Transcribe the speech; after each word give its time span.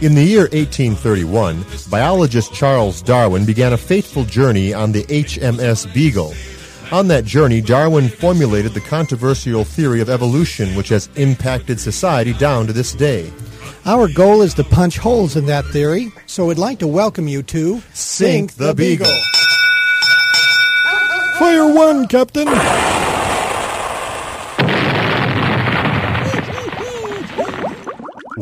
In 0.00 0.14
the 0.14 0.24
year 0.24 0.48
1831, 0.52 1.66
biologist 1.90 2.54
Charles 2.54 3.02
Darwin 3.02 3.44
began 3.44 3.74
a 3.74 3.76
fateful 3.76 4.24
journey 4.24 4.72
on 4.72 4.92
the 4.92 5.04
HMS 5.04 5.92
Beagle. 5.92 6.32
On 6.90 7.08
that 7.08 7.26
journey, 7.26 7.60
Darwin 7.60 8.08
formulated 8.08 8.72
the 8.72 8.80
controversial 8.80 9.64
theory 9.64 10.00
of 10.00 10.08
evolution, 10.08 10.74
which 10.74 10.88
has 10.88 11.10
impacted 11.16 11.78
society 11.78 12.32
down 12.32 12.66
to 12.66 12.72
this 12.72 12.94
day. 12.94 13.30
Our 13.84 14.08
goal 14.08 14.40
is 14.40 14.54
to 14.54 14.64
punch 14.64 14.96
holes 14.96 15.36
in 15.36 15.44
that 15.46 15.66
theory, 15.66 16.12
so 16.24 16.46
we'd 16.46 16.56
like 16.56 16.78
to 16.78 16.86
welcome 16.86 17.28
you 17.28 17.42
to 17.42 17.82
Sink 17.92 18.52
the 18.54 18.72
Beagle. 18.74 19.06
Fire 21.38 21.74
one, 21.74 22.06
Captain. 22.08 22.95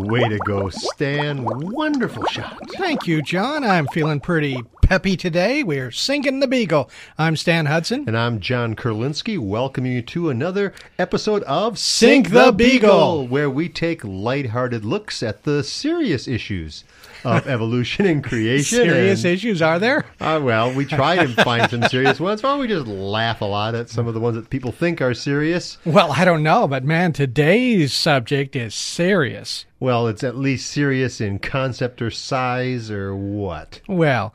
Way 0.04 0.28
to 0.28 0.38
go, 0.38 0.68
Stan. 0.68 1.44
Wonderful 1.44 2.26
shot. 2.26 2.58
Thank 2.76 3.06
you, 3.06 3.22
John. 3.22 3.64
I'm 3.64 3.86
feeling 3.88 4.20
pretty 4.20 4.62
peppy 4.84 5.16
today. 5.16 5.62
We're 5.62 5.90
sinking 5.90 6.40
the 6.40 6.46
Beagle. 6.46 6.90
I'm 7.16 7.36
Stan 7.36 7.64
Hudson. 7.64 8.04
And 8.06 8.18
I'm 8.18 8.38
John 8.38 8.76
Kurlinski, 8.76 9.38
welcoming 9.38 9.92
you 9.92 10.02
to 10.02 10.28
another 10.28 10.74
episode 10.98 11.42
of 11.44 11.78
Sink 11.78 12.30
the 12.30 12.52
Beagle. 12.52 13.26
where 13.26 13.48
we 13.48 13.70
take 13.70 14.04
lighthearted 14.04 14.84
looks 14.84 15.22
at 15.22 15.44
the 15.44 15.64
serious 15.64 16.28
issues 16.28 16.84
of 17.24 17.46
evolution 17.48 18.04
and 18.04 18.22
creation. 18.22 18.84
Serious 18.84 19.24
and, 19.24 19.32
issues, 19.32 19.62
are 19.62 19.78
there? 19.78 20.04
Uh, 20.20 20.38
well, 20.42 20.70
we 20.74 20.84
try 20.84 21.16
to 21.16 21.28
find 21.42 21.70
some 21.70 21.84
serious 21.84 22.20
ones. 22.20 22.42
Why 22.42 22.50
don't 22.50 22.60
we 22.60 22.68
just 22.68 22.86
laugh 22.86 23.40
a 23.40 23.46
lot 23.46 23.74
at 23.74 23.88
some 23.88 24.06
of 24.06 24.12
the 24.12 24.20
ones 24.20 24.36
that 24.36 24.50
people 24.50 24.70
think 24.70 25.00
are 25.00 25.14
serious? 25.14 25.78
Well, 25.86 26.12
I 26.12 26.26
don't 26.26 26.42
know, 26.42 26.68
but 26.68 26.84
man, 26.84 27.14
today's 27.14 27.94
subject 27.94 28.54
is 28.54 28.74
serious. 28.74 29.64
Well, 29.80 30.08
it's 30.08 30.24
at 30.24 30.36
least 30.36 30.70
serious 30.70 31.20
in 31.20 31.38
concept 31.38 32.00
or 32.00 32.10
size 32.10 32.90
or 32.90 33.16
what? 33.16 33.80
Well, 33.88 34.34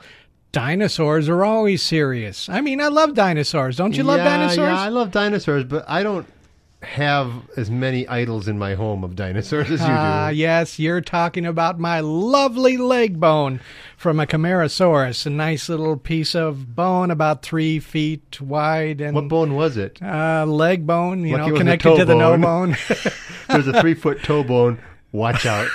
dinosaurs 0.51 1.29
are 1.29 1.43
always 1.45 1.81
serious. 1.81 2.49
I 2.49 2.61
mean, 2.61 2.81
I 2.81 2.87
love 2.87 3.13
dinosaurs. 3.13 3.77
Don't 3.77 3.95
you 3.95 4.03
love 4.03 4.19
yeah, 4.19 4.25
dinosaurs? 4.37 4.57
Yeah, 4.57 4.79
I 4.81 4.89
love 4.89 5.11
dinosaurs, 5.11 5.63
but 5.63 5.85
I 5.87 6.03
don't 6.03 6.27
have 6.81 7.29
as 7.57 7.69
many 7.69 8.07
idols 8.07 8.47
in 8.47 8.57
my 8.57 8.73
home 8.73 9.03
of 9.03 9.13
dinosaurs 9.13 9.65
as 9.69 9.81
you 9.81 9.85
do. 9.85 9.91
Ah, 9.91 10.29
do. 10.29 10.37
yes, 10.37 10.79
you're 10.79 11.01
talking 11.01 11.45
about 11.45 11.77
my 11.77 11.99
lovely 11.99 12.77
leg 12.77 13.19
bone 13.19 13.59
from 13.97 14.17
a 14.17 14.25
Camarasaurus, 14.25 15.25
a 15.25 15.29
nice 15.29 15.67
little 15.67 15.97
piece 15.97 16.35
of 16.35 16.73
bone 16.75 17.11
about 17.11 17.41
three 17.41 17.79
feet 17.79 18.39
wide 18.39 19.01
and 19.01 19.13
What 19.13 19.27
bone 19.27 19.55
was 19.55 19.75
it? 19.75 20.01
uh, 20.01 20.45
leg 20.45 20.87
bone, 20.87 21.25
you 21.25 21.35
Lucky 21.37 21.51
know, 21.51 21.57
connected 21.57 21.97
to 21.97 22.05
the 22.05 22.15
no 22.15 22.31
bone. 22.37 22.41
bone. 22.41 22.77
There's 23.49 23.67
a 23.67 23.81
three 23.81 23.93
foot 23.93 24.23
toe 24.23 24.43
bone. 24.45 24.79
Watch 25.11 25.45
out. 25.47 25.67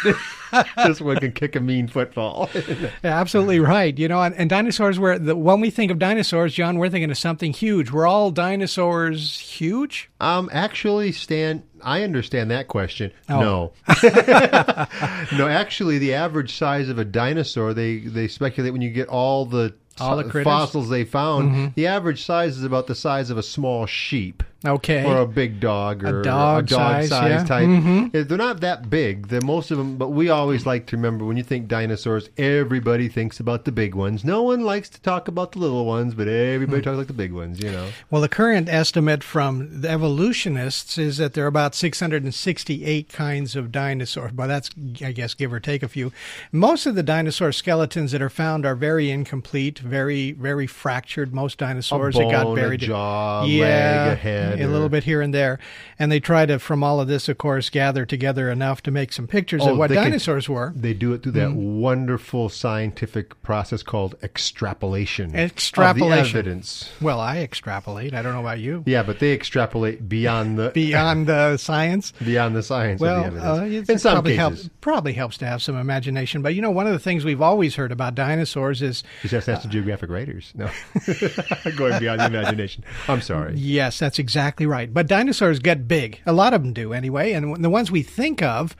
this 0.86 1.00
one 1.00 1.16
can 1.16 1.32
kick 1.32 1.56
a 1.56 1.60
mean 1.60 1.88
football. 1.88 2.48
Yeah, 2.54 2.90
absolutely 3.04 3.58
right. 3.58 3.98
You 3.98 4.06
know, 4.06 4.22
and, 4.22 4.34
and 4.36 4.48
dinosaurs 4.48 4.98
were 4.98 5.18
the 5.18 5.34
when 5.34 5.60
we 5.60 5.70
think 5.70 5.90
of 5.90 5.98
dinosaurs, 5.98 6.54
John, 6.54 6.78
we're 6.78 6.88
thinking 6.88 7.10
of 7.10 7.18
something 7.18 7.52
huge. 7.52 7.90
Were 7.90 8.06
all 8.06 8.30
dinosaurs 8.30 9.38
huge? 9.38 10.10
um, 10.20 10.48
actually, 10.52 11.10
Stan, 11.10 11.64
I 11.82 12.02
understand 12.02 12.50
that 12.52 12.68
question. 12.68 13.10
Oh. 13.28 13.40
No. 13.40 13.72
no, 15.36 15.48
actually, 15.48 15.98
the 15.98 16.14
average 16.14 16.54
size 16.56 16.88
of 16.88 16.98
a 16.98 17.04
dinosaur, 17.04 17.74
they, 17.74 17.98
they 17.98 18.28
speculate 18.28 18.72
when 18.72 18.82
you 18.82 18.90
get 18.90 19.08
all 19.08 19.44
the, 19.46 19.74
All 20.00 20.16
the 20.16 20.24
critters? 20.24 20.44
fossils 20.44 20.88
they 20.88 21.04
found, 21.04 21.74
the 21.74 21.86
average 21.86 22.24
size 22.24 22.56
is 22.56 22.64
about 22.64 22.86
the 22.86 22.94
size 22.94 23.30
of 23.30 23.38
a 23.38 23.42
small 23.42 23.86
sheep. 23.86 24.42
Okay. 24.66 25.04
or 25.04 25.18
a 25.18 25.26
big 25.26 25.60
dog 25.60 26.02
or 26.04 26.20
a 26.20 26.22
dog 26.22 26.68
size, 26.68 27.10
yeah. 27.10 27.44
type. 27.44 27.66
Mhm. 27.66 28.14
Eh, 28.14 28.22
They're 28.22 28.38
not 28.38 28.60
that 28.60 28.88
big. 28.88 29.28
They're 29.28 29.40
most 29.42 29.70
of 29.70 29.78
them, 29.78 29.96
but 29.96 30.10
we 30.10 30.30
always 30.30 30.64
like 30.66 30.86
to 30.86 30.96
remember 30.96 31.24
when 31.24 31.36
you 31.36 31.42
think 31.42 31.68
dinosaurs, 31.68 32.28
everybody 32.38 33.08
thinks 33.08 33.40
about 33.40 33.64
the 33.64 33.72
big 33.72 33.94
ones. 33.94 34.24
No 34.24 34.42
one 34.42 34.64
likes 34.64 34.88
to 34.90 35.00
talk 35.00 35.28
about 35.28 35.52
the 35.52 35.58
little 35.58 35.84
ones, 35.84 36.14
but 36.14 36.28
everybody 36.28 36.78
Hmm. 36.80 36.84
talks 36.84 36.94
about 36.94 37.06
the 37.08 37.12
big 37.12 37.32
ones. 37.32 37.60
You 37.62 37.70
know. 37.72 37.86
Well, 38.10 38.22
the 38.22 38.28
current 38.28 38.68
estimate 38.68 39.22
from 39.22 39.80
the 39.82 39.90
evolutionists 39.90 40.96
is 40.98 41.18
that 41.18 41.34
there 41.34 41.44
are 41.44 41.48
about 41.48 41.74
668 41.74 43.08
kinds 43.12 43.56
of 43.56 43.70
dinosaurs. 43.70 44.32
But 44.32 44.46
that's, 44.48 44.70
I 45.04 45.12
guess, 45.12 45.34
give 45.34 45.52
or 45.52 45.60
take 45.60 45.82
a 45.82 45.88
few. 45.88 46.12
Most 46.52 46.86
of 46.86 46.94
the 46.94 47.02
dinosaur 47.02 47.52
skeletons 47.52 48.12
that 48.12 48.22
are 48.22 48.30
found 48.30 48.64
are 48.66 48.74
very 48.74 49.10
incomplete, 49.10 49.78
very, 49.78 50.32
very 50.32 50.66
fractured. 50.66 51.34
Most 51.34 51.58
dinosaurs 51.58 52.16
a 52.16 52.20
that 52.20 52.30
got 52.30 52.44
bone, 52.44 52.54
buried. 52.56 52.82
a 52.82 52.86
jaw, 52.86 53.44
yeah, 53.44 53.64
leg, 53.64 54.12
a 54.12 54.14
head, 54.16 54.53
a 54.60 54.68
little 54.68 54.88
bit 54.88 55.04
here 55.04 55.20
and 55.20 55.32
there. 55.34 55.58
And 55.98 56.10
they 56.10 56.20
try 56.20 56.46
to, 56.46 56.58
from 56.58 56.82
all 56.82 57.00
of 57.00 57.08
this, 57.08 57.28
of 57.28 57.38
course, 57.38 57.70
gather 57.70 58.04
together 58.06 58.50
enough 58.50 58.82
to 58.84 58.90
make 58.90 59.12
some 59.12 59.26
pictures 59.26 59.62
Oh, 59.64 59.72
of 59.72 59.78
what 59.78 59.88
they 59.88 59.96
can- 59.96 60.04
dinosaurs 60.04 60.48
were. 60.48 60.72
They 60.76 60.94
do 60.94 61.12
it 61.12 61.22
through 61.22 61.32
that 61.32 61.50
Hmm. 61.50 61.80
wonderful 61.80 62.48
scientific 62.48 63.40
process 63.42 63.82
called 63.82 64.14
extrapolation. 64.22 65.34
Extrapolation. 65.34 66.18
of 66.18 66.32
the 66.32 66.38
evidence. 66.38 66.90
Well, 67.00 67.20
I 67.20 67.38
extrapolate. 67.38 68.14
I 68.14 68.22
don't 68.22 68.32
know 68.32 68.40
about 68.40 68.60
you. 68.60 68.82
Yeah, 68.86 69.02
but 69.02 69.18
they 69.18 69.32
extrapolate 69.32 70.08
beyond 70.08 70.58
the 70.58 70.70
Beyond 70.74 71.26
the 71.26 71.56
science. 71.56 72.12
beyond 72.24 72.54
the 72.56 72.62
science 72.62 73.00
Well, 73.00 73.24
of 73.24 73.34
the 73.34 73.40
uh, 73.52 73.60
it 73.64 73.88
In 73.90 73.98
some 73.98 74.12
probably 74.14 74.32
cases, 74.36 74.38
helps. 74.62 74.70
Probably 74.80 75.12
helps 75.12 75.38
to 75.38 75.46
have 75.46 75.62
some 75.62 75.76
imagination. 75.76 76.42
But 76.42 76.54
you 76.54 76.62
know, 76.62 76.70
one 76.70 76.86
of 76.86 76.92
the 76.92 76.98
things 76.98 77.24
we've 77.24 77.42
always 77.42 77.74
heard 77.76 77.90
about 77.92 78.14
dinosaurs 78.14 78.82
is 78.82 79.02
you 79.22 79.30
just 79.30 79.46
have 79.46 79.62
the 79.62 79.68
Geographic 79.68 80.10
writers. 80.10 80.52
No, 80.54 80.68
going 81.76 81.98
beyond 81.98 82.20
the 82.20 82.26
imagination. 82.26 82.84
I'm 83.08 83.20
sorry. 83.20 83.54
yes, 83.56 83.98
that's 83.98 84.18
exactly 84.18 84.43
right. 84.66 84.92
But 84.92 85.06
dinosaurs 85.06 85.58
get 85.58 85.86
big. 85.88 86.20
A 86.26 86.32
lot 86.32 86.54
of 86.54 86.62
them 86.62 86.72
do 86.72 86.92
anyway. 86.92 87.32
And 87.32 87.62
the 87.64 87.70
ones 87.70 87.90
we 87.90 88.02
think 88.02 88.42
of. 88.42 88.76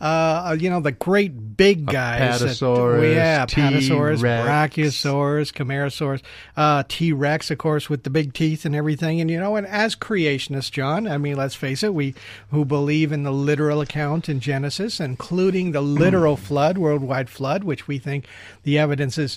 Uh, 0.00 0.56
you 0.60 0.70
know 0.70 0.78
the 0.78 0.92
great 0.92 1.56
big 1.56 1.84
guys. 1.84 2.38
that- 2.38 2.50
Apatosaurus, 2.50 3.14
yeah, 3.16 3.46
Apatosaurus, 3.46 4.18
T-Rex. 4.18 4.46
Brachiosaurus, 4.76 5.52
Camarasaurus, 5.52 6.22
uh, 6.56 6.84
T 6.86 7.12
Rex, 7.12 7.50
of 7.50 7.58
course, 7.58 7.90
with 7.90 8.04
the 8.04 8.10
big 8.10 8.32
teeth 8.32 8.64
and 8.64 8.76
everything. 8.76 9.20
And 9.20 9.28
you 9.28 9.40
know, 9.40 9.56
and 9.56 9.66
as 9.66 9.96
creationists, 9.96 10.70
John, 10.70 11.08
I 11.08 11.18
mean, 11.18 11.34
let's 11.36 11.56
face 11.56 11.82
it, 11.82 11.94
we 11.94 12.14
who 12.52 12.64
believe 12.64 13.10
in 13.10 13.24
the 13.24 13.32
literal 13.32 13.80
account 13.80 14.28
in 14.28 14.38
Genesis, 14.38 15.00
including 15.00 15.72
the 15.72 15.80
literal 15.80 16.36
flood, 16.36 16.78
worldwide 16.78 17.28
flood, 17.28 17.64
which 17.64 17.88
we 17.88 17.98
think 17.98 18.24
the 18.62 18.78
evidence 18.78 19.18
is 19.18 19.36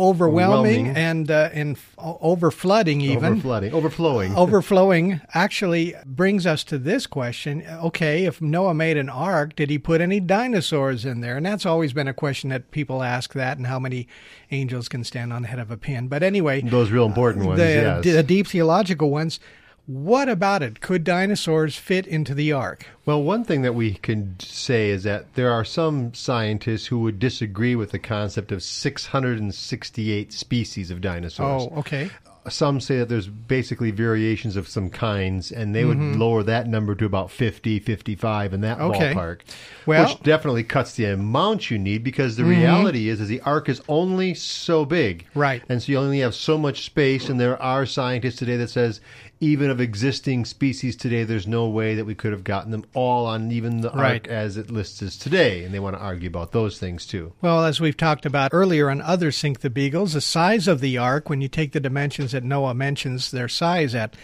overwhelming, 0.00 0.88
Overwhelming. 0.88 0.96
and 0.96 1.30
uh, 1.30 1.50
and 1.52 1.76
f- 1.76 1.94
over 1.98 2.50
flooding 2.50 3.00
even 3.02 3.40
Overflooding, 3.40 3.72
overflowing. 3.72 4.34
overflowing 4.44 5.20
actually 5.34 5.94
brings 6.06 6.46
us 6.46 6.64
to 6.64 6.78
this 6.78 7.06
question 7.06 7.62
okay 7.68 8.24
if 8.24 8.40
noah 8.40 8.72
made 8.74 8.96
an 8.96 9.08
ark 9.10 9.54
did 9.56 9.68
he 9.70 9.78
put 9.78 10.00
any 10.00 10.18
dinosaurs 10.20 11.04
in 11.04 11.20
there 11.20 11.36
and 11.36 11.44
that's 11.44 11.66
always 11.66 11.92
been 11.92 12.08
a 12.08 12.14
question 12.14 12.48
that 12.50 12.70
people 12.70 13.02
ask 13.02 13.34
that 13.34 13.58
and 13.58 13.66
how 13.66 13.78
many 13.78 14.08
angels 14.50 14.88
can 14.88 15.04
stand 15.04 15.32
on 15.32 15.42
the 15.42 15.48
head 15.48 15.58
of 15.58 15.70
a 15.70 15.76
pin 15.76 16.08
but 16.08 16.22
anyway 16.22 16.60
Those 16.62 16.90
real 16.90 17.06
important 17.06 17.44
ones, 17.46 17.58
the, 17.58 17.66
yes. 17.66 18.04
the 18.04 18.22
deep 18.22 18.46
theological 18.46 19.10
ones 19.10 19.38
what 19.86 20.28
about 20.28 20.62
it 20.62 20.80
could 20.80 21.02
dinosaurs 21.04 21.74
fit 21.76 22.06
into 22.06 22.34
the 22.34 22.52
ark 22.52 22.86
Well, 23.06 23.22
one 23.22 23.44
thing 23.44 23.62
that 23.62 23.74
we 23.74 23.94
can 23.94 24.36
say 24.38 24.90
is 24.90 25.02
that 25.04 25.34
there 25.34 25.50
are 25.50 25.64
some 25.64 26.14
scientists 26.14 26.86
who 26.86 27.00
would 27.00 27.18
disagree 27.18 27.74
with 27.74 27.90
the 27.90 27.98
concept 27.98 28.52
of 28.52 28.62
668 28.62 30.32
species 30.32 30.90
of 30.90 31.00
dinosaurs. 31.00 31.68
oh 31.72 31.78
okay 31.78 32.10
Some 32.48 32.80
say 32.80 32.96
that 32.98 33.08
there's 33.10 33.28
basically 33.28 33.90
variations 33.90 34.56
of 34.56 34.66
some 34.66 34.88
kinds, 34.88 35.52
and 35.52 35.74
they 35.74 35.84
would 35.84 35.98
lower 35.98 36.42
that 36.44 36.66
number 36.66 36.94
to 36.94 37.04
about 37.04 37.30
50, 37.30 37.78
55 37.80 38.54
in 38.54 38.60
that 38.62 38.78
Mm-hmm. 38.78 38.90
Okay. 38.92 39.12
ballpark. 39.14 39.40
Well- 39.86 40.08
which 40.08 40.22
definitely 40.22 40.64
cuts 40.64 40.94
the 40.94 41.04
amount 41.04 41.70
you 41.70 41.78
need 41.78 42.02
because 42.02 42.36
the 42.36 42.44
reality 42.44 43.10
is, 43.10 43.20
is 43.20 43.28
the 43.28 43.42
ark 43.42 43.68
is 43.68 43.82
only 43.88 44.32
so 44.32 44.86
big. 44.86 45.26
Right. 45.34 45.62
And 45.68 45.82
so 45.82 45.92
you 45.92 45.98
only 45.98 46.20
have 46.20 46.34
so 46.34 46.56
much 46.56 46.84
space, 46.86 47.28
and 47.28 47.38
there 47.38 47.60
are 47.60 47.84
scientists 47.84 48.36
today 48.36 48.56
that 48.56 48.70
says 48.70 49.02
even 49.42 49.70
of 49.70 49.80
existing 49.80 50.44
species 50.44 50.94
today, 50.94 51.24
there's 51.24 51.46
no 51.46 51.66
way 51.66 51.94
that 51.94 52.04
we 52.04 52.14
could 52.14 52.30
have 52.32 52.44
gotten 52.44 52.70
them 52.70 52.84
all 52.92 53.24
on 53.24 53.50
even 53.50 53.80
the 53.80 53.90
Right. 53.90 54.22
ark 54.22 54.28
as 54.28 54.58
it 54.58 54.70
lists 54.70 55.02
as 55.02 55.16
today. 55.16 55.64
And 55.64 55.72
they 55.72 55.80
want 55.80 55.96
to 55.96 56.02
argue 56.02 56.28
about 56.28 56.52
those 56.52 56.78
things 56.78 57.06
too. 57.06 57.32
Well, 57.40 57.64
as 57.64 57.80
we've 57.80 57.96
talked 57.96 58.26
about 58.26 58.50
earlier 58.52 58.90
on 58.90 59.00
other 59.00 59.32
Sink 59.32 59.60
the 59.60 59.70
Beagles, 59.70 60.12
the 60.12 60.20
size 60.20 60.68
of 60.68 60.80
the 60.80 60.98
ark, 60.98 61.30
when 61.30 61.40
you 61.40 61.48
take 61.48 61.72
the 61.72 61.80
dimensions 61.80 62.32
that 62.32 62.44
Noah 62.44 62.74
mentions 62.74 63.30
their 63.30 63.48
size 63.48 63.94
at, 63.94 64.14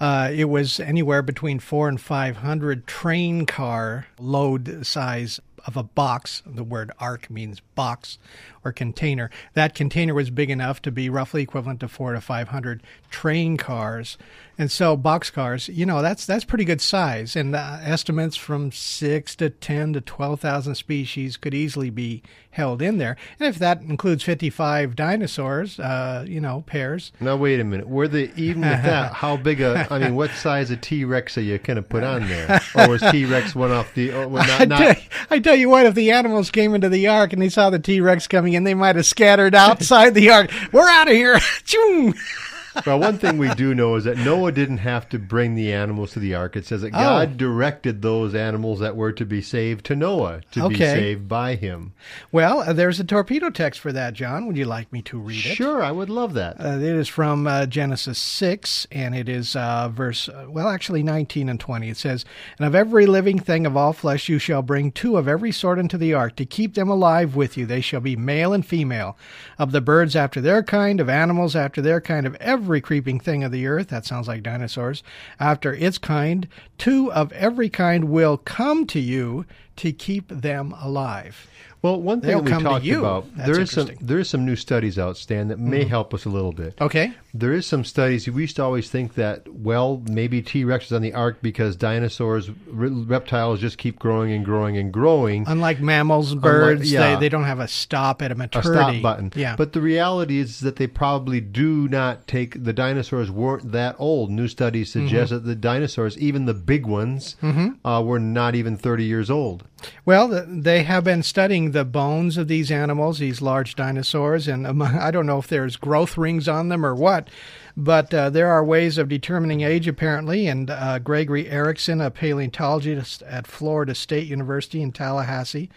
uh, 0.00 0.30
it 0.34 0.46
was 0.48 0.80
anywhere 0.80 1.20
between 1.22 1.58
four 1.58 1.86
and 1.88 2.00
500 2.00 2.86
train 2.86 3.44
car 3.44 4.06
load 4.18 4.86
size 4.86 5.38
of 5.66 5.76
a 5.76 5.82
box. 5.82 6.42
The 6.46 6.64
word 6.64 6.90
ark 6.98 7.30
means 7.30 7.60
box 7.74 8.18
or 8.64 8.72
container. 8.72 9.30
That 9.54 9.74
container 9.74 10.14
was 10.14 10.30
big 10.30 10.50
enough 10.50 10.82
to 10.82 10.90
be 10.90 11.08
roughly 11.08 11.42
equivalent 11.42 11.80
to 11.80 11.88
four 11.88 12.12
to 12.12 12.20
five 12.20 12.48
hundred 12.48 12.82
train 13.10 13.56
cars, 13.56 14.16
and 14.58 14.70
so 14.70 14.96
boxcars. 14.96 15.74
You 15.74 15.86
know 15.86 16.02
that's 16.02 16.26
that's 16.26 16.44
pretty 16.44 16.64
good 16.64 16.80
size, 16.80 17.36
and 17.36 17.54
uh, 17.54 17.78
estimates 17.82 18.36
from 18.36 18.72
six 18.72 19.34
to 19.36 19.50
ten 19.50 19.92
to 19.94 20.00
twelve 20.00 20.40
thousand 20.40 20.74
species 20.76 21.36
could 21.36 21.54
easily 21.54 21.90
be 21.90 22.22
held 22.52 22.82
in 22.82 22.98
there. 22.98 23.16
And 23.40 23.48
if 23.48 23.58
that 23.58 23.80
includes 23.82 24.22
fifty 24.22 24.50
five 24.50 24.94
dinosaurs, 24.94 25.80
uh, 25.80 26.24
you 26.28 26.40
know 26.40 26.62
pairs. 26.66 27.12
Now 27.20 27.36
wait 27.36 27.60
a 27.60 27.64
minute. 27.64 27.88
Were 27.88 28.08
they 28.08 28.30
even 28.36 28.62
with 28.62 28.82
that? 28.82 29.12
How 29.22 29.36
big 29.36 29.60
a? 29.60 29.86
I 29.90 29.98
mean, 29.98 30.14
what 30.14 30.30
size 30.30 30.70
of 30.70 30.80
T 30.80 31.04
Rex 31.04 31.36
are 31.38 31.42
you 31.42 31.58
kind 31.58 31.78
of 31.78 31.88
put 31.88 32.04
on 32.04 32.28
there? 32.28 32.60
Or 32.74 32.88
was 32.88 33.02
T 33.02 33.24
Rex 33.26 33.54
one 33.54 33.70
off 33.70 33.92
the? 33.94 34.12
Or, 34.12 34.24
I, 34.38 34.64
not, 34.64 34.78
tell, 34.78 34.88
not, 34.88 34.98
I 35.30 35.38
tell 35.52 35.60
you 35.60 35.68
what, 35.68 35.84
if 35.84 35.94
the 35.94 36.10
animals 36.12 36.50
came 36.50 36.74
into 36.74 36.88
the 36.88 37.06
ark 37.08 37.34
and 37.34 37.42
they 37.42 37.50
saw 37.50 37.68
the 37.68 37.78
T 37.78 38.00
Rex 38.00 38.26
coming 38.26 38.54
in, 38.54 38.64
they 38.64 38.72
might 38.72 38.96
have 38.96 39.04
scattered 39.04 39.54
outside 39.54 40.14
the 40.14 40.30
ark. 40.30 40.50
We're 40.72 40.88
out 40.88 41.08
of 41.08 41.14
here. 41.14 41.38
Well, 42.86 42.98
one 42.98 43.18
thing 43.18 43.38
we 43.38 43.52
do 43.54 43.74
know 43.74 43.96
is 43.96 44.04
that 44.04 44.18
Noah 44.18 44.52
didn't 44.52 44.78
have 44.78 45.08
to 45.10 45.18
bring 45.18 45.54
the 45.54 45.72
animals 45.72 46.12
to 46.12 46.20
the 46.20 46.34
ark. 46.34 46.56
It 46.56 46.66
says 46.66 46.82
that 46.82 46.88
Oh. 46.94 46.98
God 46.98 47.36
directed 47.36 48.00
those 48.02 48.34
animals 48.34 48.80
that 48.80 48.96
were 48.96 49.12
to 49.12 49.24
be 49.24 49.42
saved 49.42 49.84
to 49.86 49.96
Noah 49.96 50.40
to 50.52 50.68
be 50.68 50.76
saved 50.76 51.28
by 51.28 51.54
him. 51.54 51.92
Well, 52.30 52.60
uh, 52.60 52.72
there's 52.72 52.98
a 53.00 53.04
torpedo 53.04 53.50
text 53.50 53.80
for 53.80 53.92
that, 53.92 54.14
John. 54.14 54.46
Would 54.46 54.56
you 54.56 54.64
like 54.64 54.92
me 54.92 55.02
to 55.02 55.18
read 55.18 55.44
it? 55.44 55.54
Sure, 55.54 55.82
I 55.82 55.90
would 55.90 56.08
love 56.10 56.34
that. 56.34 56.60
Uh, 56.60 56.78
it 56.78 56.82
is 56.82 57.08
from 57.08 57.46
uh, 57.46 57.66
Genesis 57.66 58.18
6, 58.18 58.86
and 58.90 59.14
it 59.14 59.28
is 59.28 59.54
uh, 59.56 59.88
verse, 59.88 60.28
uh, 60.28 60.46
well, 60.48 60.68
actually 60.68 61.02
19 61.02 61.48
and 61.48 61.60
20. 61.60 61.88
It 61.90 61.96
says, 61.96 62.24
And 62.58 62.66
of 62.66 62.74
every 62.74 63.06
living 63.06 63.38
thing 63.38 63.66
of 63.66 63.76
all 63.76 63.92
flesh 63.92 64.28
you 64.28 64.38
shall 64.38 64.62
bring 64.62 64.92
two 64.92 65.16
of 65.16 65.28
every 65.28 65.52
sort 65.52 65.78
into 65.78 65.98
the 65.98 66.14
ark, 66.14 66.36
to 66.36 66.46
keep 66.46 66.74
them 66.74 66.88
alive 66.88 67.36
with 67.36 67.56
you. 67.56 67.66
They 67.66 67.80
shall 67.80 68.00
be 68.00 68.16
male 68.16 68.52
and 68.52 68.64
female. 68.64 69.16
Of 69.58 69.72
the 69.72 69.80
birds 69.80 70.16
after 70.16 70.40
their 70.40 70.62
kind, 70.62 71.00
of 71.00 71.08
animals 71.08 71.54
after 71.54 71.82
their 71.82 72.00
kind, 72.00 72.26
of 72.26 72.34
every 72.36 72.61
creeping 72.80 73.20
thing 73.20 73.44
of 73.44 73.52
the 73.52 73.66
earth, 73.66 73.88
that 73.88 74.04
sounds 74.04 74.28
like 74.28 74.42
dinosaurs, 74.42 75.02
after 75.38 75.74
its 75.74 75.98
kind, 75.98 76.48
two 76.78 77.12
of 77.12 77.32
every 77.32 77.68
kind 77.68 78.04
will 78.04 78.36
come 78.36 78.86
to 78.86 79.00
you 79.00 79.44
to 79.76 79.92
keep 79.92 80.28
them 80.28 80.74
alive. 80.80 81.48
Well, 81.82 82.00
one 82.00 82.20
thing 82.20 82.28
They'll 82.28 82.42
we 82.42 82.50
talked 82.50 82.86
about 82.86 83.36
That's 83.36 83.48
there 83.48 83.60
is 83.60 83.70
some 83.72 83.90
there 84.00 84.18
is 84.20 84.30
some 84.30 84.46
new 84.46 84.54
studies 84.56 84.98
out, 84.98 85.16
Stan, 85.16 85.48
that 85.48 85.58
may 85.58 85.84
help 85.84 86.14
us 86.14 86.24
a 86.24 86.28
little 86.28 86.52
bit. 86.52 86.80
Okay? 86.80 87.12
There 87.34 87.52
is 87.52 87.66
some 87.66 87.84
studies. 87.84 88.28
We 88.28 88.42
used 88.42 88.56
to 88.56 88.62
always 88.62 88.90
think 88.90 89.14
that 89.14 89.48
well, 89.52 90.02
maybe 90.08 90.42
T 90.42 90.64
Rex 90.64 90.86
is 90.86 90.92
on 90.92 91.02
the 91.02 91.14
ark 91.14 91.38
because 91.42 91.74
dinosaurs, 91.76 92.50
re- 92.66 92.88
reptiles 92.88 93.58
just 93.60 93.78
keep 93.78 93.98
growing 93.98 94.32
and 94.32 94.44
growing 94.44 94.76
and 94.76 94.92
growing. 94.92 95.44
Unlike 95.48 95.80
mammals, 95.80 96.34
birds, 96.34 96.92
yeah. 96.92 97.14
they, 97.14 97.20
they 97.20 97.28
don't 97.28 97.44
have 97.44 97.58
a 97.58 97.68
stop 97.68 98.22
at 98.22 98.30
a 98.30 98.42
a 98.42 98.62
stop 98.62 99.02
button. 99.02 99.32
Yeah. 99.34 99.56
But 99.56 99.72
the 99.72 99.80
reality 99.80 100.38
is 100.38 100.60
that 100.60 100.76
they 100.76 100.86
probably 100.86 101.40
do 101.40 101.88
not 101.88 102.26
take 102.28 102.62
the 102.62 102.72
dinosaurs 102.72 103.30
weren't 103.30 103.72
that 103.72 103.96
old. 103.98 104.30
New 104.30 104.48
studies 104.48 104.72
Mm-hmm. 104.82 105.06
suggest 105.06 105.30
that 105.30 105.44
the 105.44 105.54
dinosaurs, 105.54 106.18
even 106.18 106.46
the 106.46 106.54
big 106.54 106.86
ones, 106.86 107.36
uh, 107.84 108.02
were 108.04 108.18
not 108.18 108.54
even 108.54 108.76
thirty 108.76 109.04
years 109.04 109.30
old. 109.30 109.64
Well, 110.04 110.44
they 110.46 110.82
have 110.82 111.04
been 111.04 111.22
studying 111.22 111.70
the 111.70 111.84
bones 111.84 112.36
of 112.36 112.48
these 112.48 112.70
animals, 112.70 113.18
these 113.18 113.42
large 113.42 113.74
dinosaurs, 113.74 114.48
and 114.48 114.66
um, 114.66 114.82
I 114.82 115.10
don't 115.10 115.26
know 115.26 115.38
if 115.38 115.48
there's 115.48 115.76
growth 115.76 116.16
rings 116.16 116.48
on 116.48 116.68
them 116.68 116.84
or 116.84 116.94
what, 116.94 117.28
but 117.76 118.12
uh, 118.12 118.30
there 118.30 118.48
are 118.48 118.64
ways 118.64 118.98
of 118.98 119.08
determining 119.08 119.62
age 119.62 119.88
apparently. 119.88 120.46
And 120.46 120.70
uh, 120.70 120.98
Gregory 120.98 121.48
Erickson, 121.48 122.00
a 122.00 122.10
paleontologist 122.10 123.22
at 123.22 123.46
Florida 123.46 123.94
State 123.94 124.28
University 124.28 124.82
in 124.82 124.92
Tallahassee, 124.92 125.70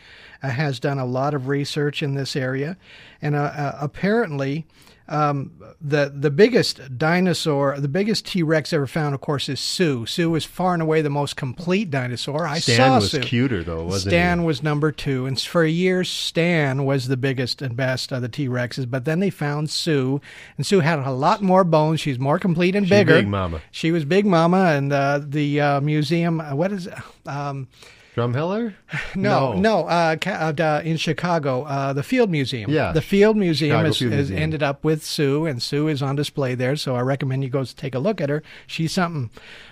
uh, 0.43 0.49
has 0.49 0.79
done 0.79 0.99
a 0.99 1.05
lot 1.05 1.33
of 1.33 1.47
research 1.47 2.03
in 2.03 2.15
this 2.15 2.35
area, 2.35 2.77
and 3.21 3.35
uh, 3.35 3.39
uh, 3.39 3.77
apparently. 3.79 4.65
Um, 5.07 5.51
the 5.79 6.11
the 6.15 6.31
biggest 6.31 6.97
dinosaur, 6.97 7.79
the 7.79 7.87
biggest 7.87 8.25
T 8.25 8.41
Rex 8.41 8.73
ever 8.73 8.87
found, 8.87 9.13
of 9.13 9.21
course, 9.21 9.47
is 9.49 9.59
Sue. 9.59 10.05
Sue 10.07 10.33
is 10.33 10.45
far 10.45 10.73
and 10.73 10.81
away 10.81 11.03
the 11.03 11.11
most 11.11 11.35
complete 11.35 11.91
dinosaur. 11.91 12.47
I 12.47 12.57
Stan 12.59 12.77
saw 12.77 12.95
was 12.95 13.11
Sue. 13.11 13.19
cuter 13.21 13.63
though, 13.63 13.83
wasn't 13.83 14.13
it? 14.13 14.15
Stan 14.15 14.39
he? 14.39 14.45
was 14.45 14.63
number 14.63 14.91
two, 14.91 15.27
and 15.27 15.39
for 15.39 15.63
years 15.63 16.09
Stan 16.09 16.85
was 16.85 17.07
the 17.07 17.17
biggest 17.17 17.61
and 17.61 17.75
best 17.75 18.11
of 18.11 18.23
the 18.23 18.29
T 18.29 18.47
Rexes. 18.47 18.89
But 18.89 19.05
then 19.05 19.19
they 19.19 19.29
found 19.29 19.69
Sue, 19.69 20.21
and 20.57 20.65
Sue 20.65 20.79
had 20.79 20.97
a 20.99 21.11
lot 21.11 21.43
more 21.43 21.63
bones. 21.63 21.99
She's 21.99 22.17
more 22.17 22.39
complete 22.39 22.75
and 22.75 22.85
She's 22.87 22.89
bigger. 22.89 23.13
Big 23.13 23.27
Mama. 23.27 23.61
She 23.69 23.91
was 23.91 24.05
Big 24.05 24.25
Mama, 24.25 24.73
and 24.75 24.91
uh, 24.91 25.19
the 25.23 25.61
uh, 25.61 25.81
museum. 25.81 26.41
uh, 26.41 26.55
What 26.55 26.71
is? 26.71 26.87
it? 26.87 26.95
Um, 27.27 27.67
Drumheller? 28.15 28.73
no, 29.15 29.53
no, 29.53 29.85
uh, 29.87 30.15
ca- 30.15 30.53
uh, 30.57 30.81
in 30.85 30.97
Chicago, 30.97 31.63
uh, 31.63 31.91
the 31.93 32.03
Field 32.03 32.29
Museum. 32.29 32.71
Yeah. 32.71 32.91
the 32.93 33.01
Field 33.01 33.35
Museum 33.35 33.71
Chicago 33.71 33.87
has, 33.87 33.97
Field 33.97 34.11
has 34.13 34.29
Museum. 34.29 34.43
ended 34.43 34.63
up 34.63 34.83
with 34.83 35.03
Sue, 35.03 35.45
and 35.45 35.61
Sue 35.61 35.87
is 35.89 36.01
on 36.01 36.15
display 36.15 36.55
there. 36.55 36.75
So 36.75 36.95
I 36.95 37.01
recommend 37.01 37.43
you 37.43 37.49
go 37.49 37.63
take 37.65 37.93
a 37.93 37.99
look 37.99 38.21
at 38.21 38.29
her. 38.29 38.41
She's 38.67 38.93
something. 38.93 39.29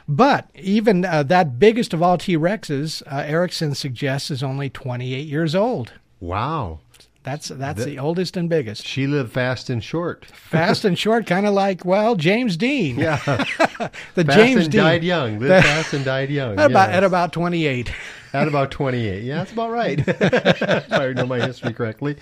But 0.07 0.49
even 0.55 1.05
uh, 1.05 1.23
that 1.23 1.57
biggest 1.57 1.93
of 1.93 2.03
all 2.03 2.17
T 2.17 2.35
Rexes, 2.37 3.01
uh, 3.11 3.23
Erickson 3.25 3.75
suggests 3.75 4.29
is 4.29 4.43
only 4.43 4.69
28 4.69 5.25
years 5.27 5.55
old. 5.55 5.93
Wow. 6.19 6.79
That's 7.23 7.47
that's 7.47 7.85
the 7.85 7.99
oldest 7.99 8.35
and 8.35 8.49
biggest. 8.49 8.85
She 8.85 9.07
lived 9.07 9.31
fast 9.31 9.69
and 9.69 9.81
short. 9.81 10.25
Fast 10.25 10.83
and 10.83 10.99
short, 10.99 11.25
kind 11.25 11.47
of 11.47 11.53
like 11.53 11.85
well 11.85 12.15
James 12.15 12.57
Dean. 12.57 12.99
Yeah. 12.99 13.15
the 14.15 14.25
fast 14.25 14.37
James 14.37 14.63
and 14.63 14.71
Dean. 14.71 14.81
died 14.81 15.03
young. 15.05 15.39
Lived 15.39 15.63
fast 15.63 15.93
and 15.93 16.03
died 16.03 16.29
young. 16.29 16.59
At 16.59 16.69
about 16.69 16.89
at 16.89 17.03
about 17.05 17.31
28. 17.31 17.91
At 18.33 18.47
about 18.47 18.71
28. 18.71 19.23
Yeah, 19.23 19.37
that's 19.37 19.53
about 19.53 19.71
right. 19.71 20.03
if 20.05 20.91
I 20.91 21.13
know 21.13 21.25
my 21.25 21.39
history 21.39 21.71
correctly. 21.71 22.17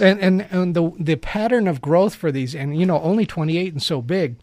and 0.00 0.18
and, 0.18 0.46
and 0.50 0.74
the 0.74 0.90
the 0.98 1.16
pattern 1.16 1.68
of 1.68 1.80
growth 1.80 2.16
for 2.16 2.32
these 2.32 2.54
and 2.54 2.76
you 2.78 2.86
know 2.86 3.00
only 3.00 3.24
28 3.26 3.72
and 3.72 3.82
so 3.82 4.02
big 4.02 4.36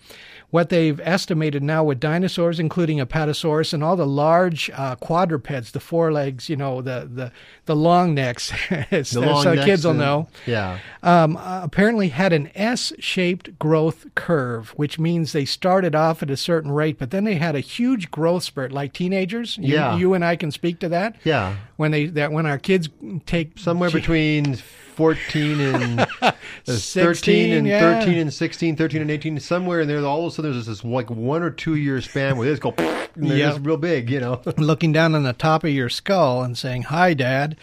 what 0.52 0.70
they've 0.70 1.00
estimated 1.02 1.62
now 1.62 1.84
with 1.84 2.00
dinosaurs 2.00 2.60
including 2.60 2.98
apatosaurus 2.98 3.74
and 3.74 3.84
all 3.84 3.96
the 3.96 4.08
large 4.08 4.70
uh, 4.74 4.96
quadrupeds 4.96 5.72
the 5.72 5.80
forelegs 5.80 6.50
you 6.50 6.56
know 6.56 6.82
the 6.82 7.08
the 7.14 7.32
the 7.66 7.76
long 7.76 8.14
necks 8.16 8.52
The 8.90 9.06
long 9.22 9.44
so 9.44 9.54
necks 9.54 9.66
kids 9.66 9.84
will 9.86 9.92
and- 9.92 10.00
know 10.00 10.28
Yeah. 10.48 10.80
um, 11.04 11.38
uh, 11.38 11.62
apparently 11.64 12.10
had 12.10 12.34
an 12.34 12.50
S-shaped 12.56 13.60
growth 13.60 14.08
curve, 14.16 14.70
which 14.72 14.98
means 14.98 15.32
they 15.34 15.46
started 15.46 15.94
off 15.96 16.24
at 16.24 16.30
a 16.32 16.38
certain 16.38 16.72
rate, 16.72 16.98
but 16.98 17.12
then 17.12 17.26
they 17.26 17.36
had 17.36 17.56
a 17.56 17.60
huge 17.60 18.10
growth 18.10 18.44
spurt, 18.44 18.72
like 18.72 18.94
teenagers. 18.94 19.58
You, 19.58 19.76
Yeah. 19.76 19.98
you 19.98 20.14
and 20.16 20.26
I 20.26 20.36
can 20.36 20.50
speak 20.52 20.80
to 20.80 20.90
that. 20.90 21.16
Yeah. 21.24 21.56
When 21.78 21.92
they 21.92 22.08
that 22.08 22.32
when 22.32 22.46
our 22.48 22.58
kids 22.58 22.90
take 23.28 23.58
Somewhere 23.60 23.92
between 23.92 24.58
14 25.00 25.62
and 25.62 26.00
uh, 26.22 26.32
13 26.66 27.54
and 27.54 27.66
yeah. 27.66 27.80
13 28.02 28.18
and 28.18 28.34
16, 28.34 28.76
13 28.76 29.02
and 29.02 29.10
18, 29.10 29.40
somewhere 29.40 29.80
in 29.80 29.88
there, 29.88 30.04
all 30.06 30.26
of 30.26 30.34
a 30.34 30.36
sudden 30.36 30.52
there's 30.52 30.66
this 30.66 30.84
like 30.84 31.10
one 31.10 31.42
or 31.42 31.50
two 31.50 31.76
year 31.76 32.02
span 32.02 32.36
where 32.36 32.46
they 32.46 32.52
just 32.52 32.62
go, 32.62 32.74
and 33.16 33.30
they're 33.30 33.38
Yeah. 33.38 33.50
just 33.52 33.62
real 33.66 33.78
big, 33.78 34.10
you 34.10 34.20
know. 34.20 34.42
looking 34.58 34.92
down 34.92 35.16
on 35.16 35.24
the 35.24 35.32
top 35.32 35.64
of 35.64 35.70
your 35.70 35.88
skull 35.88 36.44
and 36.44 36.58
saying, 36.58 36.84
"Hi, 36.84 37.14
Dad." 37.14 37.56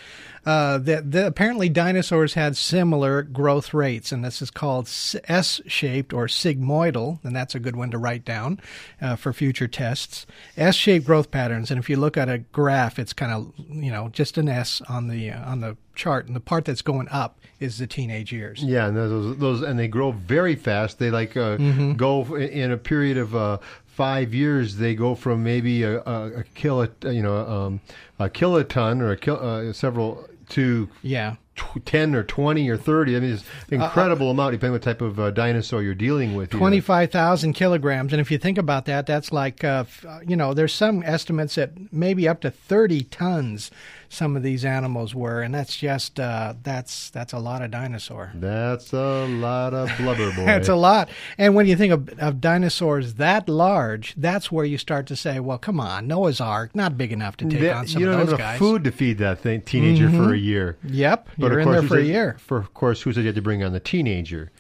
Uh, 0.47 0.79
that 0.79 1.13
apparently 1.27 1.69
dinosaurs 1.69 2.35
had 2.35 2.57
similar 2.57 3.21
growth 3.23 3.75
rates, 3.75 4.13
and 4.13 4.25
this 4.25 4.41
is 4.41 4.49
called 4.49 4.87
s- 4.87 5.17
S-shaped 5.25 6.13
or 6.13 6.27
sigmoidal, 6.29 7.19
and 7.25 7.35
that's 7.35 7.57
a 7.57 7.59
good 7.59 7.75
one 7.75 7.91
to 7.91 7.99
write 7.99 8.25
down 8.25 8.61
uh, 9.03 9.17
for 9.17 9.33
future 9.33 9.67
tests. 9.67 10.25
S-shaped 10.57 11.05
growth 11.05 11.33
patterns, 11.33 11.71
and 11.73 11.81
if 11.81 11.91
you 11.91 11.97
look 11.97 12.17
at 12.17 12.29
a 12.29 12.39
graph, 12.39 12.99
it's 12.99 13.13
kind 13.13 13.33
of 13.33 13.53
you 13.69 13.91
know 13.91 14.09
just 14.11 14.39
an 14.39 14.49
S 14.49 14.81
on 14.89 15.09
the 15.09 15.33
uh, 15.33 15.51
on 15.51 15.61
the 15.61 15.77
chart, 15.97 16.27
and 16.29 16.37
the 16.37 16.41
part 16.41 16.65
that's 16.65 16.83
going 16.83 17.09
up 17.11 17.39
is 17.59 17.79
the 17.79 17.87
teenage 17.89 18.33
years. 18.33 18.63
Yeah, 18.63 18.87
and 18.87 18.97
those 18.97 19.37
those 19.39 19.63
and 19.63 19.77
they 19.79 19.89
grow 19.89 20.13
very 20.13 20.55
fast. 20.55 20.99
They 21.01 21.11
like 21.11 21.37
uh, 21.37 21.57
Mm-hmm. 21.57 21.95
go 21.95 22.37
in 22.37 22.71
a 22.71 22.77
period 22.77 23.17
of 23.17 23.35
uh, 23.35 23.59
five 23.87 24.33
years. 24.33 24.77
They 24.77 24.95
go 24.95 25.15
from 25.17 25.43
maybe 25.43 25.83
a, 25.83 26.01
a, 26.03 26.27
a 26.41 26.45
kilo, 26.55 26.87
you 27.05 27.23
know, 27.23 27.37
um, 27.37 27.81
a 28.21 28.29
kiloton 28.29 29.01
or 29.01 29.11
a 29.11 29.17
kil, 29.17 29.39
uh, 29.43 29.73
several 29.73 30.29
to 30.51 30.89
Yeah. 31.03 31.37
tw- 31.57 31.85
ten 31.85 32.15
or 32.15 32.23
twenty 32.23 32.69
or 32.69 32.77
thirty. 32.77 33.17
I 33.17 33.21
mean, 33.21 33.33
it's 33.35 33.45
an 33.71 33.81
incredible 33.83 34.31
amount 34.31 34.53
depending 34.53 34.71
on 34.71 34.73
what 34.75 34.83
type 34.83 35.01
of 35.01 35.19
uh, 35.19 35.31
dinosaur 35.31 35.83
you're 35.83 35.95
dealing 35.95 36.35
with. 36.35 36.51
25,000 36.51 37.53
kilograms. 37.55 38.13
And 38.13 38.21
if 38.21 38.31
you 38.31 38.39
think 38.39 38.59
about 38.59 38.85
that, 38.87 39.07
that's 39.07 39.33
like, 39.33 39.65
uh, 39.65 39.85
uh, 40.07 40.21
you 40.27 40.37
know, 40.37 40.55
there's 40.55 40.75
some 40.75 41.03
estimates 41.03 41.55
that 41.57 41.93
maybe 41.93 42.29
up 42.29 42.41
to 42.43 42.51
30 42.51 43.05
tons 43.05 43.71
some 44.09 44.37
of 44.37 44.43
these 44.43 44.65
animals 44.65 45.15
were. 45.15 45.43
And 45.43 45.55
that's 45.55 45.77
just, 45.77 46.19
uh, 46.21 46.55
that's, 46.63 47.11
that's 47.11 47.33
a 47.33 47.39
lot 47.39 47.63
of 47.63 47.71
dinosaur. 47.71 48.33
That's 48.35 48.93
a 48.93 49.27
lot 49.27 49.75
of 49.75 49.91
blubber, 49.99 50.31
boy. 50.37 50.45
That's 50.47 50.69
a 50.69 50.75
lot. 50.77 51.09
And 51.39 51.55
when 51.55 51.67
you 51.67 51.77
think 51.77 51.93
of, 51.93 52.09
of 52.19 52.41
dinosaurs 52.41 53.15
that 53.15 53.49
large, 53.49 54.15
that's 54.17 54.51
where 54.53 54.65
you 54.65 54.79
start 54.79 55.07
to 55.09 55.17
say, 55.17 55.41
well, 55.41 55.59
come 55.59 55.81
on, 55.81 56.07
Noah's 56.07 56.41
Ark, 56.41 56.75
not 56.75 56.97
big 56.97 57.13
enough 57.13 57.37
to 57.39 57.49
take 57.49 57.61
That- 57.61 57.77
on 57.77 57.87
some 57.87 58.01
you 58.03 58.09
of 58.09 58.13
don't 58.13 58.21
those 58.27 58.31
have 58.31 58.39
guys. 58.39 58.55
Mm-hmm. 58.57 58.65
food 58.65 58.85
to 58.85 58.91
feed 58.93 59.19
that 59.19 59.41
thing, 59.41 59.63
teenager 59.63 60.11
for 60.11 60.33
a 60.33 60.39
year. 60.39 60.77
Yep. 60.85 61.29
But 61.39 61.51
You're 61.51 61.61
of 61.61 61.67
in 61.67 61.73
there 61.73 61.83
for 61.83 61.99
a 61.99 62.03
year. 62.03 62.37
For 62.39 62.59
of 62.59 62.73
course, 62.75 63.03
who 63.03 63.13
said 63.13 63.21
you 63.21 63.27
had 63.27 63.35
to 63.35 63.43
bring 63.43 63.63
on 63.63 63.73
the 63.73 63.81
teenager? 63.81 64.51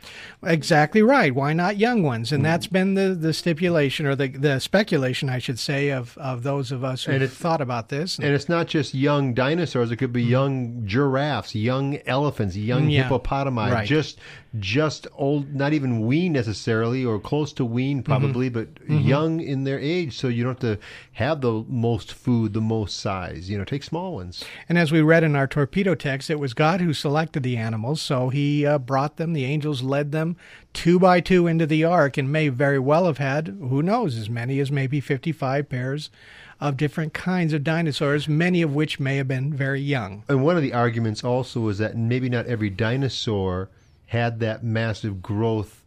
Exactly 0.43 1.03
right. 1.03 1.35
Why 1.35 1.53
not 1.53 1.77
young 1.77 2.03
ones? 2.03 2.31
Mm. 2.31 2.33
And 2.37 2.45
that's 2.45 2.67
been 2.67 2.95
the, 2.95 3.15
the 3.15 3.33
stipulation 3.33 4.07
or 4.07 4.15
the, 4.15 4.29
the 4.29 4.61
speculation, 4.61 5.29
I 5.29 5.39
should 5.39 5.59
say, 5.59 5.91
of, 5.91 6.17
of 6.19 6.43
those 6.43 6.71
of 6.73 6.85
us 6.85 7.05
who 7.05 7.13
And 7.13 7.23
have 7.23 7.31
it- 7.31 7.35
thought 7.35 7.61
about 7.61 7.89
this. 7.89 8.19
And 8.19 8.29
it's 8.29 8.49
not 8.49 8.67
just 8.67 8.95
young 8.95 9.35
dinosaurs; 9.37 9.93
it 9.93 9.97
could 9.97 10.13
be 10.13 10.25
young 10.25 10.83
giraffes, 10.85 11.55
young 11.55 11.99
elephants, 12.07 12.57
young 12.57 12.83
Mm-hmm. 12.83 12.91
Yeah. 12.91 13.09
hippopotami, 13.09 13.73
Right. 13.73 13.87
just 13.87 14.19
just 14.59 15.07
old, 15.15 15.55
not 15.55 15.75
even 15.75 16.01
wean 16.07 16.33
necessarily, 16.33 17.05
or 17.05 17.21
close 17.21 17.53
to 17.53 17.65
wean 17.65 17.99
Mm-hmm. 17.99 18.05
probably, 18.11 18.49
but 18.49 18.69
young 18.89 19.39
in 19.41 19.65
their 19.65 19.79
age. 19.79 20.17
So 20.19 20.29
you 20.29 20.43
don't 20.45 20.61
have 20.61 20.79
to 20.79 20.85
have 21.13 21.41
the 21.43 21.63
most 21.69 22.13
food, 22.13 22.55
the 22.55 22.61
most 22.63 22.99
size. 22.99 23.49
You 23.51 23.59
know, 23.59 23.65
take 23.65 23.83
small 23.85 24.15
ones. 24.15 24.43
And 24.69 24.79
as 24.79 24.91
we 24.91 25.01
read 25.03 25.23
in 25.25 25.37
our 25.37 25.47
torpedo 25.47 25.95
text, 25.95 26.31
it 26.31 26.41
was 26.41 26.55
God 26.55 26.81
who 26.81 26.93
selected 26.95 27.43
the 27.43 27.57
animals, 27.59 28.01
so 28.03 28.31
he 28.31 28.65
uh, 28.67 28.79
brought 28.79 29.17
them, 29.19 29.35
the 29.35 29.45
angels 29.45 29.83
led 29.83 30.11
them 30.13 30.37
two 30.77 30.99
by 30.99 31.21
two 31.21 31.47
into 31.47 31.67
the 31.67 31.85
ark, 31.85 32.19
and 32.19 32.31
may 32.31 32.49
very 32.49 32.79
well 32.79 33.07
have 33.07 33.17
had, 33.17 33.49
who 33.49 33.83
knows, 33.83 34.17
as 34.19 34.29
many 34.29 34.61
as 34.61 34.71
maybe 34.71 35.01
55 35.01 35.71
pairs 35.71 36.11
of 36.61 36.77
different 36.77 37.15
kinds 37.15 37.55
of 37.55 37.65
dinosaurs, 37.65 38.29
many 38.29 38.61
of 38.61 38.75
which 38.75 39.01
may 39.01 39.17
have 39.17 39.27
been 39.27 39.53
very 39.53 39.81
young. 39.81 40.23
And 40.29 40.45
one 40.45 40.55
of 40.55 40.63
the 40.63 40.75
arguments 40.75 41.25
also 41.25 41.67
is 41.69 41.79
that 41.79 41.97
maybe 41.97 42.29
not 42.29 42.47
every 42.47 42.69
dinosaur 42.69 43.71
had 44.07 44.39
that 44.41 44.63
massive 44.63 45.23
growth 45.23 45.83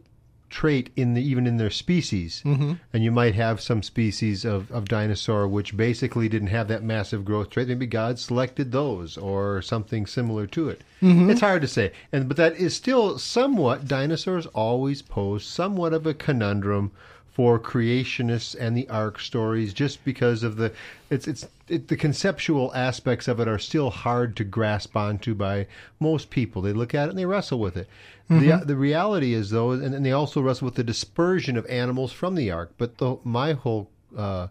trait 0.50 0.90
in 0.96 1.14
the 1.14 1.22
even 1.22 1.48
in 1.48 1.58
their 1.58 1.70
species. 1.70 2.42
Mm-hmm. 2.46 2.74
And 2.94 3.04
you 3.04 3.12
might 3.12 3.36
have 3.36 3.62
some 3.62 3.84
species 3.84 4.46
of, 4.46 4.72
of 4.72 4.88
dinosaur 4.88 5.48
which 5.48 5.78
basically 5.78 6.30
didn't 6.30 6.48
have 6.50 6.68
that 6.68 6.84
massive 6.84 7.24
growth 7.24 7.50
trait. 7.50 7.68
Maybe 7.68 7.86
God 7.86 8.20
selected 8.20 8.72
those 8.72 9.18
or 9.18 9.62
something 9.62 10.06
similar 10.06 10.48
to 10.48 10.70
it. 10.70 10.84
It's 11.30 11.42
hard 11.42 11.62
to 11.62 11.68
say. 11.68 11.92
And 12.12 12.28
but 12.28 12.38
that 12.38 12.56
is 12.58 12.76
still 12.76 13.18
somewhat 13.18 13.88
dinosaurs 13.88 14.46
always 14.48 15.02
pose 15.02 15.46
somewhat 15.46 15.94
of 15.94 16.06
a 16.06 16.14
conundrum 16.14 16.92
for 17.32 17.60
creationists 17.60 18.56
and 18.60 18.76
the 18.76 18.88
ark 18.90 19.20
stories 19.20 19.74
just 19.74 20.04
because 20.04 20.44
of 20.44 20.56
the 20.58 20.72
it's 21.10 21.28
it's 21.28 21.48
it, 21.68 21.88
the 21.88 21.96
conceptual 21.96 22.74
aspects 22.74 23.28
of 23.28 23.40
it 23.40 23.48
are 23.48 23.60
still 23.60 23.90
hard 23.90 24.36
to 24.36 24.44
grasp 24.44 24.98
onto 24.98 25.36
by 25.36 25.68
most 26.00 26.30
people. 26.32 26.62
They 26.62 26.74
look 26.74 26.96
at 26.96 27.06
it 27.08 27.12
and 27.12 27.20
they 27.20 27.26
wrestle 27.26 27.60
with 27.60 27.78
it. 27.78 27.88
The 28.30 28.66
the 28.66 28.76
reality 28.76 29.34
is 29.34 29.50
though 29.50 29.72
and, 29.72 29.96
and 29.96 30.06
they 30.06 30.12
also 30.12 30.42
wrestle 30.42 30.66
with 30.66 30.76
the 30.76 30.84
dispersion 30.84 31.58
of 31.58 31.66
animals 31.68 32.12
from 32.12 32.36
the 32.36 32.52
ark 32.52 32.72
but 32.78 32.98
the, 32.98 33.18
my 33.24 33.54
whole 33.54 33.90
uh, 34.16 34.48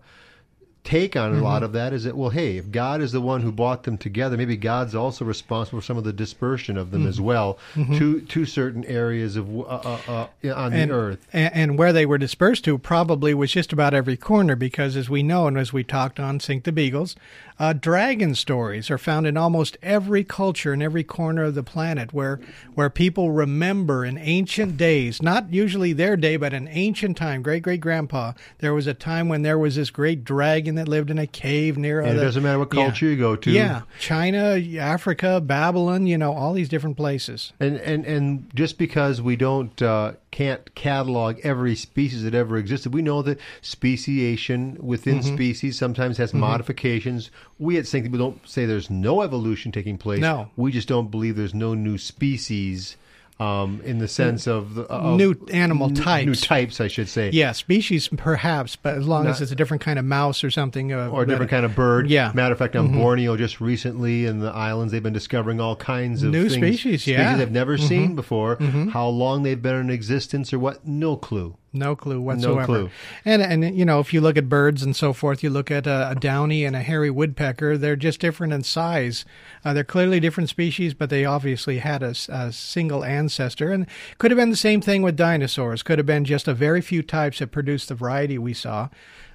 take 0.88 1.16
on 1.16 1.34
a 1.34 1.42
lot 1.42 1.62
of 1.62 1.72
that 1.72 1.92
is 1.92 2.04
that 2.04 2.16
well 2.16 2.30
hey 2.30 2.56
if 2.56 2.70
god 2.70 3.02
is 3.02 3.12
the 3.12 3.20
one 3.20 3.42
who 3.42 3.52
brought 3.52 3.82
them 3.82 3.98
together 3.98 4.38
maybe 4.38 4.56
god's 4.56 4.94
also 4.94 5.22
responsible 5.22 5.80
for 5.80 5.84
some 5.84 5.98
of 5.98 6.04
the 6.04 6.12
dispersion 6.14 6.78
of 6.78 6.90
them 6.90 7.06
as 7.06 7.20
well 7.20 7.58
to 7.74 8.22
to 8.22 8.46
certain 8.46 8.84
areas 8.86 9.36
of 9.36 9.48
uh, 9.48 9.62
uh, 9.62 9.98
uh, 10.08 10.54
on 10.54 10.72
and, 10.72 10.90
the 10.90 10.94
earth. 10.94 11.26
And, 11.32 11.54
and 11.54 11.78
where 11.78 11.92
they 11.92 12.06
were 12.06 12.18
dispersed 12.18 12.64
to 12.64 12.78
probably 12.78 13.34
was 13.34 13.52
just 13.52 13.72
about 13.72 13.94
every 13.94 14.16
corner 14.16 14.56
because, 14.56 14.96
as 14.96 15.08
we 15.08 15.22
know 15.22 15.46
and 15.46 15.58
as 15.58 15.72
we 15.72 15.84
talked 15.84 16.18
on 16.18 16.40
Sink 16.40 16.64
the 16.64 16.72
Beagles, 16.72 17.16
uh, 17.58 17.72
dragon 17.72 18.34
stories 18.34 18.90
are 18.90 18.98
found 18.98 19.26
in 19.26 19.36
almost 19.36 19.76
every 19.82 20.22
culture 20.24 20.72
in 20.72 20.80
every 20.82 21.02
corner 21.04 21.44
of 21.44 21.54
the 21.54 21.62
planet 21.62 22.12
where, 22.12 22.38
where 22.74 22.88
people 22.90 23.32
remember 23.32 24.04
in 24.04 24.16
ancient 24.18 24.76
days, 24.76 25.20
not 25.20 25.52
usually 25.52 25.92
their 25.92 26.16
day, 26.16 26.36
but 26.36 26.52
an 26.54 26.68
ancient 26.70 27.16
time, 27.16 27.42
great 27.42 27.62
great 27.62 27.80
grandpa, 27.80 28.32
there 28.58 28.72
was 28.74 28.86
a 28.86 28.94
time 28.94 29.28
when 29.28 29.42
there 29.42 29.58
was 29.58 29.74
this 29.76 29.90
great 29.90 30.24
dragon 30.24 30.74
that 30.76 30.86
lived 30.88 31.10
in 31.10 31.18
a 31.18 31.26
cave 31.26 31.76
near 31.76 32.00
And 32.00 32.18
it 32.18 32.22
doesn't 32.22 32.42
matter 32.42 32.58
what 32.58 32.72
Yeah. 32.72 32.84
culture 32.84 33.06
you 33.06 33.16
go 33.16 33.34
to. 33.36 33.50
Yeah, 33.50 33.82
China, 33.98 34.60
Africa, 34.78 35.40
Babylon, 35.40 36.06
you 36.06 36.16
know, 36.18 36.32
all 36.32 36.52
these 36.52 36.68
different 36.68 36.96
places. 36.96 37.52
And 37.58 37.76
and 37.78 38.04
and 38.04 38.50
just 38.54 38.78
because 38.78 39.20
we 39.20 39.34
don't 39.36 39.80
uh, 39.82 40.12
can't 40.30 40.74
catalog 40.74 41.38
every 41.42 41.74
species 41.74 42.22
that 42.22 42.34
ever 42.34 42.56
existed, 42.56 42.94
we 42.94 43.02
know 43.02 43.22
that 43.22 43.38
speciation 43.62 44.76
within 44.80 45.18
Mm-hmm. 45.18 45.34
species 45.34 45.78
sometimes 45.78 46.18
has 46.18 46.32
modifications. 46.34 47.30
We 47.58 47.76
at 47.78 47.86
Think 47.86 48.04
people 48.04 48.18
don't 48.18 48.48
say 48.48 48.66
there's 48.66 48.90
no 48.90 49.22
evolution 49.22 49.72
taking 49.72 49.98
place. 49.98 50.20
No. 50.20 50.50
we 50.56 50.70
just 50.72 50.88
don't 50.88 51.10
believe 51.10 51.36
there's 51.36 51.54
no 51.54 51.74
new 51.74 51.98
species. 51.98 52.96
Um, 53.40 53.80
in 53.84 53.98
the 53.98 54.08
sense 54.08 54.48
of, 54.48 54.74
the, 54.74 54.82
of 54.82 55.16
New 55.16 55.32
animal 55.52 55.86
n- 55.86 55.94
new 55.94 56.00
types. 56.34 56.40
types, 56.40 56.80
I 56.80 56.88
should 56.88 57.08
say. 57.08 57.30
Yeah, 57.30 57.52
species 57.52 58.08
perhaps, 58.08 58.74
but 58.74 58.96
as 58.96 59.06
long 59.06 59.28
as 59.28 59.40
it's 59.40 59.52
a 59.52 59.54
different 59.54 59.80
kind 59.80 59.96
of 59.96 60.04
mouse 60.04 60.42
or 60.42 60.50
something, 60.50 60.92
uh, 60.92 61.08
or 61.08 61.22
a 61.22 61.26
different 61.26 61.48
kind 61.48 61.64
of 61.64 61.76
bird. 61.76 62.10
Yeah. 62.10 62.30
Mm-hmm. 62.30 62.36
Matter 62.36 62.52
of 62.54 62.58
fact, 62.58 62.74
on 62.74 62.92
Borneo 62.92 63.36
just 63.36 63.60
recently 63.60 64.26
in 64.26 64.40
the 64.40 64.50
islands, 64.50 64.90
they've 64.90 65.00
been 65.00 65.12
discovering 65.12 65.60
all 65.60 65.76
kinds 65.76 66.24
of 66.24 66.32
New 66.32 66.48
things, 66.48 66.54
species, 66.80 67.06
yeah. 67.06 67.28
Mm-hmm. 67.28 67.38
they've 67.38 67.52
never 67.52 67.78
seen 67.78 68.16
before. 68.16 68.56
How 68.90 69.06
long 69.06 69.44
they've 69.44 69.62
been 69.62 69.76
in 69.76 69.90
existence 69.90 70.52
or 70.52 70.58
what? 70.58 70.84
No 70.84 71.14
clue. 71.16 71.56
No 71.72 71.94
clue 71.94 72.20
whatsoever. 72.20 72.64
clue. 72.64 72.90
And 73.24 73.42
and 73.42 73.76
you 73.76 73.84
know, 73.84 74.00
if 74.00 74.14
you 74.14 74.20
look 74.20 74.36
at 74.36 74.48
birds 74.48 74.82
and 74.82 74.96
so 74.96 75.12
forth, 75.12 75.42
you 75.42 75.50
look 75.50 75.70
at 75.70 75.86
a, 75.86 76.10
a 76.10 76.14
downy 76.14 76.64
and 76.64 76.74
a 76.74 76.80
hairy 76.80 77.10
woodpecker. 77.10 77.76
They're 77.76 77.96
just 77.96 78.20
different 78.20 78.52
in 78.52 78.62
size. 78.62 79.24
Uh, 79.64 79.74
they're 79.74 79.84
clearly 79.84 80.20
different 80.20 80.48
species, 80.48 80.94
but 80.94 81.10
they 81.10 81.24
obviously 81.24 81.78
had 81.78 82.02
a 82.02 82.14
single 82.52 83.04
ancestor. 83.04 83.70
And 83.70 83.86
could 84.16 84.30
have 84.30 84.38
been 84.38 84.50
the 84.50 84.56
same 84.56 84.80
thing 84.80 85.02
with 85.02 85.16
dinosaurs. 85.16 85.82
Could 85.82 85.98
have 85.98 86.06
been 86.06 86.24
just 86.24 86.48
a 86.48 86.54
very 86.54 86.80
few 86.80 87.02
types 87.02 87.40
that 87.40 87.48
produced 87.48 87.88
the 87.88 87.94
variety 87.94 88.38
we 88.38 88.54
saw. 88.54 88.88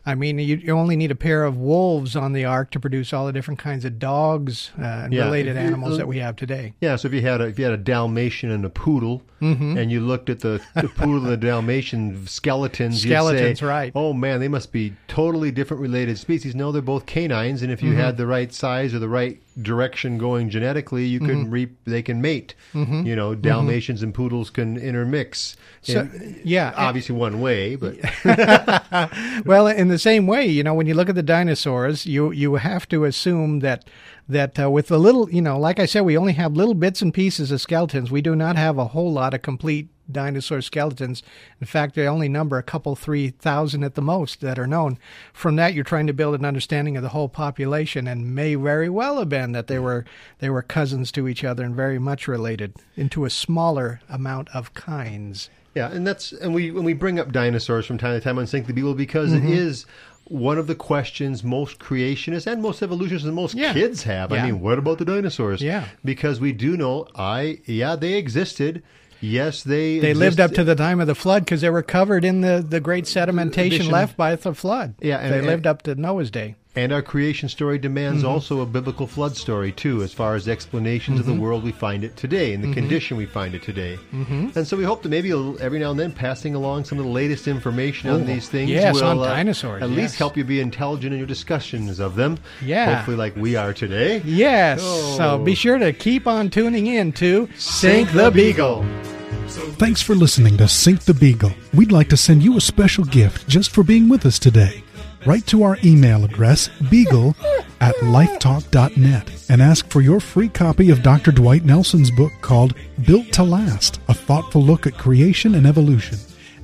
I 0.06 0.16
mean, 0.16 0.38
you, 0.38 0.58
you 0.58 0.72
only 0.78 0.96
need 0.98 1.12
a 1.12 1.16
pair 1.16 1.46
of 1.46 1.56
wolves 1.58 2.16
on 2.16 2.34
the 2.34 2.44
ark 2.44 2.72
to 2.72 2.80
produce 2.80 3.14
all 3.14 3.26
the 3.26 3.32
different 3.32 3.60
kinds 3.60 3.86
of 3.86 4.00
dogs 4.00 4.72
uh, 4.78 4.84
and 4.84 5.14
Yeah. 5.14 5.26
related 5.26 5.56
animals 5.56 5.98
that 5.98 6.08
we 6.10 6.18
have 6.20 6.36
today. 6.36 6.74
Yeah, 6.82 6.98
so 6.98 7.08
if 7.08 7.14
you 7.14 7.22
had 7.22 7.40
a 7.40 7.46
if 7.46 7.58
you 7.58 7.64
had 7.66 7.74
a 7.74 7.78
Dalmatian 7.78 8.52
and 8.52 8.66
a 8.66 8.70
poodle, 8.70 9.22
Mm-hmm. 9.42 9.78
and 9.78 9.92
you 9.92 10.00
looked 10.00 10.30
at 10.30 10.40
the, 10.40 10.62
the 10.76 10.88
poodle 10.88 11.18
and 11.18 11.28
the 11.28 11.36
Dalmatian 11.36 12.26
skeletons, 12.28 13.02
Skeletons, 13.02 13.42
you'd 13.42 13.58
say, 13.58 13.66
right. 13.66 13.92
Oh 13.94 14.14
man, 14.14 14.40
they 14.40 14.48
must 14.48 14.72
be 14.72 14.94
totally 15.10 15.52
different 15.52 15.82
related 15.82 16.18
species. 16.18 16.56
No, 16.56 16.72
they're 16.72 16.82
both 16.82 17.06
canines, 17.06 17.62
and 17.62 17.70
if 17.70 17.80
Mm-hmm. 17.80 17.88
you 17.90 17.96
had 17.96 18.16
the 18.16 18.26
right 18.26 18.54
size 18.54 18.94
or 18.94 19.00
the 19.00 19.10
right 19.10 19.42
direction 19.62 20.18
going 20.18 20.50
genetically, 20.50 21.06
you 21.06 21.20
Mm-hmm. 21.20 21.30
can 21.30 21.52
reap. 21.52 21.78
They 21.86 22.02
can 22.02 22.22
mate. 22.22 22.56
You 22.74 23.16
know, 23.16 23.36
Dalmatians 23.36 24.02
and 24.04 24.14
poodles 24.14 24.50
can 24.50 24.78
intermix. 24.78 25.56
So, 25.82 26.02
in- 26.02 26.42
yeah, 26.44 26.74
obviously 26.76 27.16
one 27.16 27.40
way, 27.42 27.76
but 27.76 27.96
Well, 29.46 29.68
in 29.68 29.88
the 29.90 30.00
same 30.00 30.28
way, 30.28 30.46
you 30.46 30.64
know, 30.64 30.74
when 30.74 30.88
you 30.88 30.94
look 30.94 31.10
at 31.10 31.16
the 31.16 31.24
dinosaurs, 31.24 32.06
you 32.06 32.32
you 32.32 32.56
have 32.56 32.88
to 32.90 33.06
assume 33.06 33.60
that 33.60 33.86
that 34.28 34.60
uh, 34.60 34.70
with 34.72 34.88
the 34.88 34.98
little, 35.00 35.30
you 35.30 35.42
know, 35.42 35.60
like 35.60 35.80
I 35.80 35.86
said, 35.86 36.02
we 36.02 36.18
only 36.18 36.34
have 36.34 36.54
little 36.54 36.74
bits 36.74 37.02
and 37.02 37.14
pieces 37.14 37.52
of 37.52 37.60
skeletons. 37.62 38.10
We 38.10 38.22
do 38.22 38.36
not 38.36 38.56
have 38.56 38.78
a 38.78 38.86
whole 38.86 39.12
lot 39.12 39.34
of 39.34 39.42
complete 39.42 39.90
dinosaur 40.12 40.62
skeletons. 40.62 41.24
In 41.62 41.68
fact, 41.68 41.96
they 41.96 42.08
only 42.08 42.28
number 42.30 42.58
a 42.58 42.64
couple, 42.64 42.96
three 42.96 43.30
thousand 43.30 43.84
at 43.84 43.96
the 43.96 44.02
most 44.02 44.42
that 44.42 44.60
are 44.60 44.68
known. 44.68 44.98
From 45.34 45.56
that, 45.58 45.74
you're 45.74 45.84
trying 45.84 46.08
to 46.08 46.14
build 46.14 46.36
an 46.36 46.46
understanding 46.46 46.96
of 46.98 47.04
the 47.04 47.10
whole 47.10 47.30
population, 47.30 48.08
and 48.08 48.34
may 48.36 48.56
very 48.56 48.90
well 48.90 49.20
have 49.20 49.30
been 49.30 49.52
that 49.54 49.68
they 49.68 49.80
were 49.80 50.06
they 50.40 50.50
were 50.50 50.62
cousins 50.62 51.12
to 51.14 51.28
each 51.28 51.44
other 51.44 51.64
and 51.64 51.76
very 51.76 52.00
much 52.00 52.28
related 52.28 52.74
into 52.96 53.26
a 53.26 53.30
smaller 53.30 54.02
amount 54.10 54.50
of 54.54 54.74
kinds. 54.74 55.50
Yeah, 55.76 55.90
and 55.92 56.06
that's 56.06 56.32
and 56.34 56.54
we 56.54 56.70
when 56.72 56.84
we 56.84 56.94
bring 56.94 57.20
up 57.20 57.32
dinosaurs 57.32 57.86
from 57.86 57.98
time 57.98 58.14
to 58.18 58.22
time 58.24 58.38
on 58.38 58.46
Sink 58.48 58.68
the 58.68 58.74
Beagle 58.74 58.94
because 58.94 59.32
Mm-hmm. 59.32 59.48
it 59.48 59.54
is 59.58 59.86
one 60.26 60.58
of 60.58 60.68
the 60.68 60.76
questions 60.76 61.44
most 61.44 61.80
creationists 61.80 62.48
and 62.48 62.62
most 62.62 62.82
evolutionists 62.82 63.26
and 63.26 63.36
most 63.36 63.56
Yeah. 63.56 63.74
kids 63.74 64.04
have. 64.04 64.32
I 64.32 64.42
mean, 64.46 64.62
what 64.62 64.78
about 64.80 64.98
the 64.98 65.04
dinosaurs? 65.06 65.62
Yeah. 65.62 65.86
because 66.06 66.40
we 66.40 66.54
do 66.54 66.78
know, 66.78 67.08
I 67.16 67.60
yeah, 67.66 67.96
they 67.98 68.14
existed. 68.14 68.84
Yes, 69.24 69.63
they 69.63 70.00
They 70.00 70.13
lived 70.13 70.39
up 70.42 70.51
to 70.51 70.63
the 70.65 70.75
time 70.75 71.00
of 71.00 71.08
the 71.08 71.15
flood 71.15 71.46
because 71.46 71.62
they 71.62 71.70
were 71.70 71.82
covered 71.82 72.25
in 72.25 72.42
the, 72.42 72.63
the 72.68 72.82
great 72.82 73.06
sedimentation 73.06 73.89
left 73.89 74.18
by 74.18 74.36
the 74.36 74.53
flood. 74.53 74.96
Yeah, 75.00 75.18
and- 75.20 75.34
they 75.34 75.38
and- 75.39 75.48
lived 75.48 75.65
up 75.65 75.82
to 75.84 75.96
Noah's 75.96 76.30
day. 76.30 76.56
And 76.75 76.92
our 76.92 77.03
creation 77.03 77.50
story 77.50 77.77
demands 77.77 78.24
Mm-hmm. 78.24 78.32
also 78.34 78.62
a 78.62 78.65
biblical 78.65 79.06
flood 79.06 79.38
story 79.38 79.72
too, 79.72 80.01
as 80.01 80.12
far 80.12 80.34
as 80.34 80.48
explanations 80.48 81.20
Mm-hmm. 81.20 81.30
of 81.30 81.36
the 81.36 81.39
world 81.42 81.63
we 81.63 81.72
find 81.72 82.03
it 82.03 82.18
today 82.18 82.56
and 82.56 82.63
the 82.63 82.74
condition 82.74 83.15
we 83.15 83.27
find 83.27 83.53
it 83.53 83.62
today. 83.62 84.00
Mm-hmm. 84.12 84.58
And 84.58 84.65
so 84.68 84.75
we 84.75 84.84
hope 84.84 85.03
that 85.03 85.10
maybe 85.10 85.32
every 85.62 85.77
now 85.77 85.92
and 85.92 86.00
then 86.00 86.12
passing 86.12 86.56
along 86.56 86.86
some 86.86 86.98
of 86.98 87.06
the 87.06 87.12
latest 87.12 87.48
information 87.48 88.10
on 88.10 88.22
Oh, 88.22 88.24
these 88.24 88.50
things 88.50 88.72
yes, 88.72 88.96
will 88.96 89.03
on 89.03 89.20
uh, 89.20 89.25
dinosaurs, 89.25 89.84
at 89.84 89.89
yes. 89.89 89.98
least 90.00 90.15
help 90.15 90.36
you 90.36 90.44
be 90.44 90.60
intelligent 90.62 91.13
in 91.13 91.20
your 91.20 91.27
discussions 91.27 92.00
of 92.00 92.15
them. 92.15 92.39
Yeah. 92.65 92.96
hopefully 92.96 93.18
like 93.18 93.36
we 93.36 93.56
are 93.56 93.72
today. 93.72 94.24
Yes. 94.25 94.80
Oh. 94.82 95.15
So 95.18 95.38
be 95.38 95.53
sure 95.53 95.77
to 95.77 95.94
keep 95.94 96.25
on 96.25 96.50
tuning 96.50 96.88
in 96.88 97.12
to 97.13 97.48
Sink 97.56 98.12
the 98.13 98.32
Beagle. 98.32 98.84
Thanks 99.54 100.02
for 100.02 100.16
listening 100.16 100.58
to 100.58 100.68
Sink 100.68 101.02
the 101.02 101.14
Beagle. 101.14 101.52
We'd 101.76 101.92
like 101.92 102.10
to 102.10 102.18
send 102.18 102.42
you 102.42 102.58
a 102.58 102.62
special 102.62 103.04
gift 103.06 103.48
just 103.48 103.70
for 103.70 103.84
being 103.84 104.10
with 104.10 104.26
us 104.26 104.40
today. 104.40 104.84
Write 105.28 105.46
to 105.48 105.62
our 105.62 105.78
email 105.84 106.26
address, 106.26 106.70
beagle 106.90 107.36
at 107.80 107.94
lifetalk.net, 107.98 109.46
and 109.50 109.62
ask 109.62 109.88
for 109.90 110.02
your 110.02 110.20
free 110.20 110.50
copy 110.50 110.90
of 110.90 111.04
Dr. 111.04 111.32
Dwight 111.32 111.66
Nelson's 111.66 112.10
book 112.10 112.32
called 112.42 112.74
Built 113.06 113.32
to 113.34 113.44
Last 113.44 114.00
A 114.08 114.14
Thoughtful 114.16 114.64
Look 114.64 114.88
at 114.88 114.98
Creation 114.98 115.54
and 115.54 115.68
Evolution. 115.68 116.18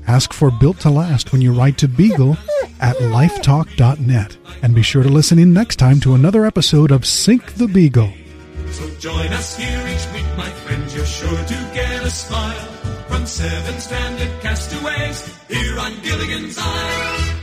Ask 0.07 0.33
for 0.33 0.49
Built 0.49 0.79
to 0.79 0.89
Last 0.89 1.31
when 1.31 1.41
you 1.41 1.53
write 1.53 1.77
to 1.77 1.87
beagle 1.87 2.37
at 2.79 2.95
lifetalk.net. 2.95 4.37
And 4.63 4.73
be 4.73 4.81
sure 4.81 5.03
to 5.03 5.09
listen 5.09 5.37
in 5.37 5.53
next 5.53 5.75
time 5.75 5.99
to 5.99 6.15
another 6.15 6.43
episode 6.43 6.89
of 6.89 7.05
Sink 7.05 7.53
the 7.53 7.67
Beagle. 7.67 8.11
So 8.71 8.89
join 8.99 9.27
us 9.33 9.57
here 9.57 9.87
each 9.87 10.13
week, 10.13 10.37
my 10.37 10.49
friends. 10.49 10.95
You're 10.95 11.05
sure 11.05 11.43
to 11.53 11.71
get 11.73 12.03
a 12.03 12.09
smile 12.09 12.67
from 13.07 13.25
seven 13.25 13.79
stranded 13.79 14.41
castaways 14.41 15.37
here 15.47 15.79
on 15.79 15.99
Gilligan's 16.01 16.57
Isle. 16.57 17.38